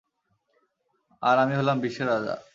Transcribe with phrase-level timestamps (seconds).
[1.21, 2.35] আর আমি হলাম বিশ্বের রাজা।